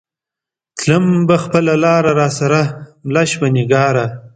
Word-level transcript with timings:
تلم 0.79 1.05
به 1.27 1.35
خپله 1.43 1.73
لار 1.83 2.05
را 2.19 2.27
سره 2.37 2.61
مله 3.07 3.23
شوه 3.31 3.47
نگارا 3.57 4.05